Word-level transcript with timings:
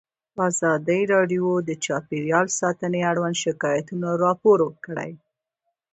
ازادي 0.47 1.01
راډیو 1.13 1.47
د 1.69 1.69
چاپیریال 1.85 2.47
ساتنه 2.59 2.97
اړوند 3.11 3.35
شکایتونه 3.43 4.07
راپور 4.23 4.59
کړي. 4.85 5.11